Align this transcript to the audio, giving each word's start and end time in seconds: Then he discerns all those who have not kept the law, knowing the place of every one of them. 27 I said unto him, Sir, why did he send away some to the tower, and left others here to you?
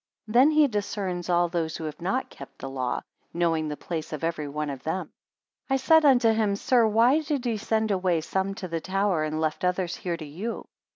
Then 0.25 0.49
he 0.49 0.67
discerns 0.67 1.29
all 1.29 1.47
those 1.47 1.77
who 1.77 1.83
have 1.83 2.01
not 2.01 2.31
kept 2.31 2.57
the 2.57 2.69
law, 2.71 3.01
knowing 3.35 3.67
the 3.67 3.77
place 3.77 4.11
of 4.11 4.23
every 4.23 4.47
one 4.47 4.71
of 4.71 4.81
them. 4.81 5.11
27 5.67 5.67
I 5.69 5.75
said 5.77 6.05
unto 6.09 6.31
him, 6.33 6.55
Sir, 6.55 6.87
why 6.87 7.19
did 7.21 7.45
he 7.45 7.55
send 7.57 7.91
away 7.91 8.21
some 8.21 8.55
to 8.55 8.67
the 8.67 8.81
tower, 8.81 9.23
and 9.23 9.39
left 9.39 9.63
others 9.63 9.95
here 9.97 10.17
to 10.17 10.25
you? 10.25 10.65